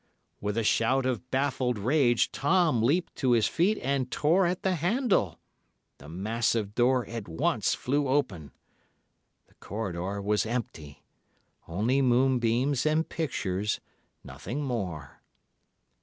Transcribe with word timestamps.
With 0.39 0.57
a 0.57 0.63
shout 0.63 1.05
of 1.05 1.29
baffled 1.29 1.77
rage, 1.77 2.31
Tom 2.31 2.81
leaped 2.81 3.15
to 3.17 3.33
his 3.33 3.45
feet 3.45 3.77
and 3.83 4.09
tore 4.09 4.47
at 4.47 4.63
the 4.63 4.73
handle. 4.73 5.37
The 5.99 6.09
massive 6.09 6.73
door 6.73 7.05
at 7.05 7.27
once 7.27 7.75
flew 7.75 8.07
open. 8.07 8.51
The 9.45 9.53
corridor 9.59 10.19
was 10.19 10.43
empty—only 10.47 12.01
moonbeams 12.01 12.83
and 12.87 13.07
pictures—nothing 13.07 14.63
more. 14.63 15.21